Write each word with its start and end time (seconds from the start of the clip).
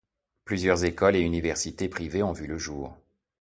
Plusieurs 0.45 0.83
écoles 0.83 1.15
et 1.15 1.19
universités 1.21 1.87
privées 1.87 2.23
ont 2.23 2.31
vu 2.31 2.47
le 2.47 2.57
jour. 2.57 2.97